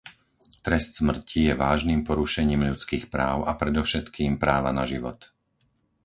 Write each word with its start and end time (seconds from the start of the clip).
Trest 0.65 0.91
smrti 0.99 1.41
je 1.53 1.53
vážnym 1.65 1.99
porušením 2.09 2.61
ľudských 2.73 3.05
práv 3.15 3.37
a 3.45 3.51
predovšetkým 3.61 4.31
práva 4.43 4.71
na 4.79 4.83
život. 4.91 5.19